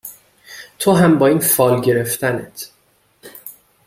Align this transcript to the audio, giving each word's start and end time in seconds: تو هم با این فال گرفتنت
تو 0.79 0.93
هم 0.93 1.17
با 1.19 1.27
این 1.27 1.39
فال 1.39 1.81
گرفتنت 1.81 2.71